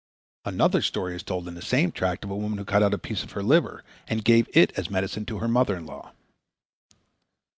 Another 0.45 0.81
story 0.81 1.13
is 1.15 1.21
told 1.21 1.47
in 1.47 1.53
the 1.53 1.61
same 1.61 1.91
tract 1.91 2.23
of 2.23 2.31
a 2.31 2.35
woman 2.35 2.57
who 2.57 2.65
cut 2.65 2.81
out 2.81 2.91
a 2.95 2.97
piece 2.97 3.21
of 3.21 3.33
her 3.33 3.43
liver 3.43 3.83
and 4.07 4.25
gave 4.25 4.49
it 4.57 4.71
as 4.71 4.89
medicine 4.89 5.25
to 5.27 5.37
her 5.37 5.47
mother 5.47 5.77
in 5.77 5.85
law. 5.85 6.11